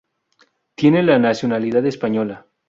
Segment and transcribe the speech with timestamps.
[0.73, 2.47] Tiene la nacionalidad española.